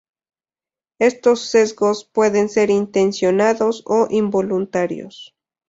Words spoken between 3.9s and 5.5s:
involuntarios.